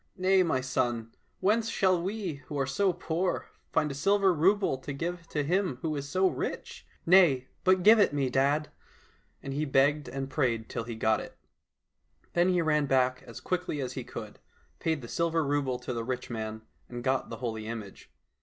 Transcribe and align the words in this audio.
—"Nay, 0.27 0.41
my 0.41 0.61
son, 0.61 1.11
whence 1.41 1.69
shall 1.69 2.01
we 2.01 2.41
who 2.47 2.57
are 2.57 2.65
poor 2.65 3.51
find 3.71 3.91
a 3.91 3.93
silver 3.93 4.33
rouble 4.33 4.79
to 4.79 4.93
give 4.93 5.27
to 5.27 5.43
him 5.43 5.77
who 5.83 5.95
is 5.95 6.09
so 6.09 6.27
rich?"—'' 6.27 6.87
Nay, 7.15 7.49
but 7.63 7.83
give 7.83 7.99
it 7.99 8.11
me, 8.11 8.27
dad!" 8.27 8.71
and 9.43 9.53
he 9.53 9.63
begged 9.63 10.09
and 10.09 10.27
prayed 10.27 10.69
till 10.69 10.85
he 10.85 10.95
got 10.95 11.19
it. 11.19 11.37
Then 12.33 12.49
he 12.49 12.63
ran 12.63 12.87
back 12.87 13.21
as 13.27 13.39
quickly 13.39 13.79
as 13.79 13.93
he 13.93 14.03
could, 14.03 14.39
paid 14.79 15.03
the 15.03 15.07
silver 15.07 15.45
rouble 15.45 15.77
to 15.77 15.93
the 15.93 16.03
rich 16.03 16.31
man, 16.31 16.63
and 16.89 17.03
got 17.03 17.29
the 17.29 17.37
holy 17.37 17.67
image. 17.67 18.11